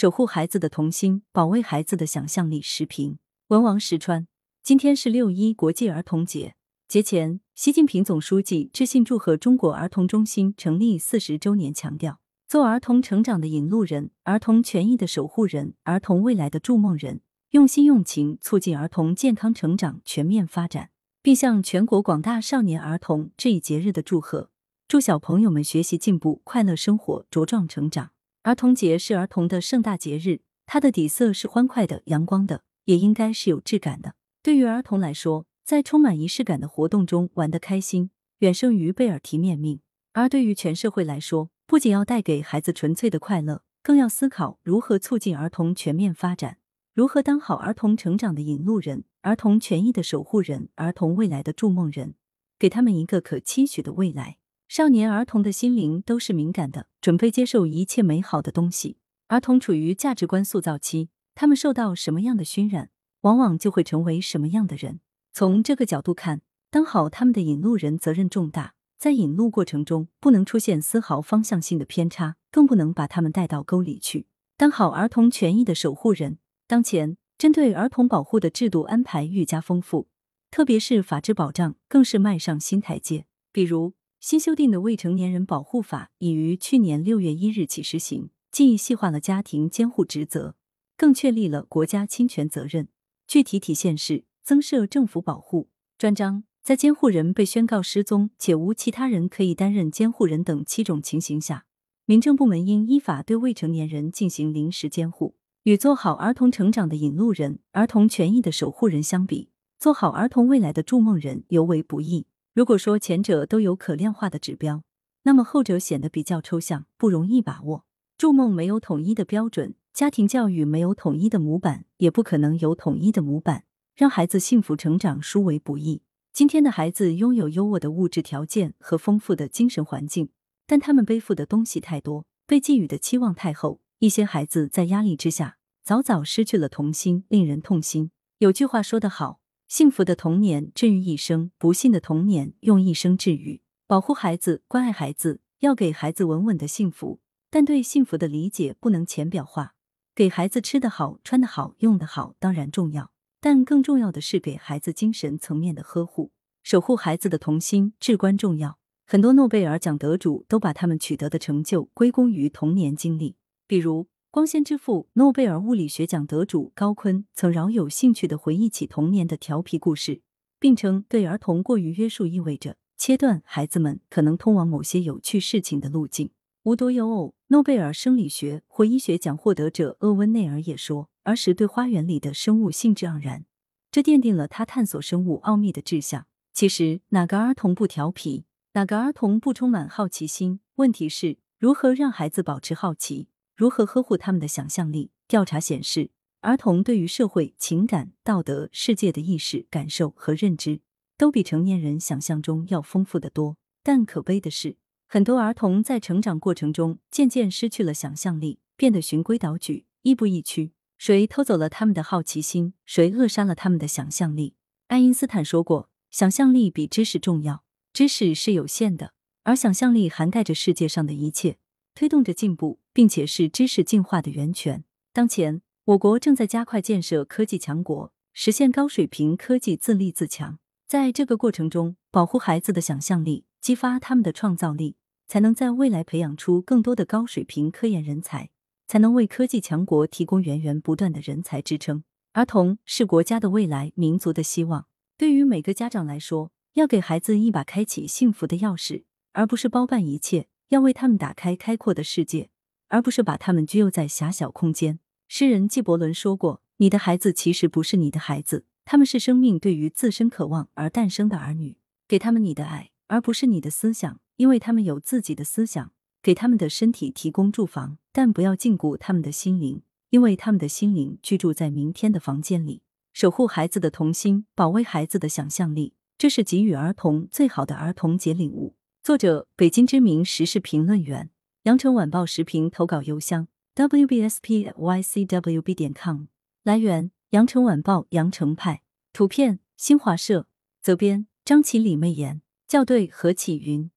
[0.00, 2.62] 守护孩子的童心，保卫孩子的想象力。
[2.62, 3.18] 时评：
[3.48, 4.26] 文王石川。
[4.62, 6.54] 今天是六一国际儿童节，
[6.88, 12.18] 节前，习近平总书记致信祝贺中国儿童中心成立四十周年，强调
[12.48, 17.20] 做儿童成长的引路人、儿童权益的守护人、儿童未来的筑梦人，
[17.50, 20.88] 用心用情促进儿童健康成长、全面发展，
[21.20, 24.48] 并向全国广大少年儿童致以节日的祝贺，
[24.88, 28.12] 祝小朋友们学习进步、快乐生活、茁壮成长。
[28.42, 34.14] 儿童节是儿童的盛大节日，它的底色是欢快的、阳光的，也应该是有质感的。
[34.42, 39.80] 对于儿童来说，在充满仪式感的活动中玩得开心，远胜于贝尔提面命。
[40.14, 46.56] 而对于全社会来说，不仅要带给孩子纯粹的快乐，更要思考如何促进儿童全面发展，
[46.94, 52.14] 如何当好儿童成长的引路人、儿童权益的守护人、儿童未来的筑梦人，
[52.58, 54.38] 给他们一个可期许的未来。
[54.70, 58.98] 少年儿童的心灵都是敏感的，准备接受一切美好的东西。
[59.26, 62.90] 儿童处于价值观塑造期，他们受到什么样的熏染？
[63.22, 65.00] 往往就会成为什么样的人。
[65.32, 74.28] 从这个角度看，当好他们的引路人责任重大，在引路过程中不能出现丝毫方向性的偏差，更不能把他们带到沟里去。
[74.56, 80.06] 当好儿童权益的守护人，当前针对儿童保护的制度安排愈加丰富，
[80.48, 83.26] 特别是法治保障更是迈上新台阶。
[83.52, 90.56] 比如新修订的《未成年人保护法》已于去年六月一日起施行，既细化了家庭监护职责，
[90.94, 92.88] 更确立了国家侵权责任。
[93.26, 101.64] 具体体现是增设政府保护专章，在监护人被宣告失踪且无其他人可以担任监护人等七种情形下，
[102.04, 105.36] 民政部门应依法对未成年人进行临时监护。
[105.62, 112.26] 与做好儿童成长的引路人、儿童权益的守护人相比，做好儿童未来的筑梦人尤为不易。
[112.52, 114.82] 如果说前者都有可量化的指标，
[115.22, 117.84] 那么后者显得比较抽象，不容易把握。
[118.18, 119.74] 筑梦没有统一的标准。
[119.92, 123.64] 家庭教育没有统一的模板，也不可能有统一的模板，
[123.96, 126.02] 让孩子幸福成长殊为不易。
[126.32, 130.30] 今天的孩子拥有优渥的物质条件和丰富的精神环境，
[130.64, 133.80] 但他们背负的东西太多，被寄予的期望太厚。
[133.98, 138.12] 一些孩子在压力之下，早早失去了童心，令人痛心。
[138.38, 139.40] 有句话说得好
[139.70, 147.20] ：“幸福的童年治愈一生，不幸的童年用一生治愈。”保护孩子，关爱孩子，要给孩子稳稳的幸福，
[147.50, 149.76] 但对幸福的理解不能浅表化。
[150.12, 156.32] 给孩子吃得好、穿得好、用得好当然重要，但更重要的是给孩子精神层面的呵护，
[156.64, 158.80] 守护孩子的童心至关重要。
[159.06, 163.36] 很多诺贝尔奖得主都把他们取得的成就归功于童年经历，
[163.68, 170.22] 比如光纤之父、诺贝尔物理学奖得主高锟曾饶有兴趣的回忆起童年的调皮故事，
[170.60, 176.30] 并称对儿童过于约束意味着切断孩子们可能通往某些有趣事情的路径。
[176.62, 183.44] 无独有偶，诺贝尔生理学或医学奖获得者厄温内尔也说，儿时对花园里的生物兴致盎然，
[183.90, 186.28] 这奠定了他探索生物奥秘的志向。
[186.52, 188.44] 其实，哪个儿童不调皮？
[188.74, 190.60] 哪个儿童不充满好奇心？
[190.76, 193.26] 问题是如何让孩子保持好奇，
[193.60, 195.10] 如何呵护他们的想象力？
[195.28, 200.80] 调查显示，儿童对于社会、情感、道德、世界的意识、感受和认知，
[201.18, 203.58] 都比成年人想象中要丰富的多。
[203.82, 204.78] 但可悲的是。
[205.06, 210.72] 很多儿童在成长过程中渐渐失去了想象力，变得循规蹈矩、亦步亦趋。
[210.96, 212.72] 谁偷走了他们的好奇心？
[212.86, 214.54] 谁扼杀了他们的想象力？
[214.86, 217.62] 爱因斯坦说过：“想象力比知识重要。
[217.92, 221.58] 知识是有限的，而想象力涵盖着世界上的一切，
[221.94, 230.58] 推动着进步，并且是知识进化的源泉。”当前，我国正在加快建设科技强国，实现高水平科技自立自强。
[230.86, 234.96] 在这个过程中，保护孩子的想象力，激发他们的创造力。
[235.30, 238.50] 才能在未来培养出更多的高水平科研人才，
[238.88, 242.02] 才能为科技强国提供源源不断的人才支撑。
[242.32, 244.88] 儿童是国家的未来，民族的希望。
[245.16, 252.50] 对于每个家长来说，要给孩子一把开启幸福的钥匙，而不是包办一切；要为他们打开开阔的世界，
[252.90, 255.00] 而不是把他们拘囿在狭小空间。
[255.26, 261.78] 诗人纪伯伦说过：“你的孩子其实不是你的孩子，他们是生命对于自身渴望而诞生的儿女。
[262.06, 265.92] 给他们你的爱，而不是你的思想。”因为他们有自己的思想，
[266.22, 272.80] 给他们的身体提供住房，但不要禁锢他们的心灵，因为他们的心灵居住在明天的房间里。
[273.12, 278.76] 守护孩子的童心，保卫孩子的想象力，这是给予儿童最好的儿童节礼物。
[279.02, 281.28] 作者：北京知名时事评论员，
[281.64, 286.24] 羊城晚报时评投稿邮箱：wbspycwb 点 com。
[286.62, 288.80] 来源：羊城晚报羊城派。
[289.12, 290.46] 图片：新华社。
[290.80, 292.40] 责编：张起李媚妍。
[292.66, 293.90] 校对：何启云。